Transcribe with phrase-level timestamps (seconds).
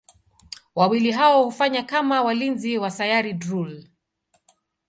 [0.75, 3.83] Wawili hao hufanya kama walinzi wa Sayari Drool.